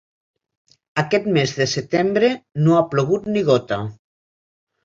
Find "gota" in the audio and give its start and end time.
3.51-3.81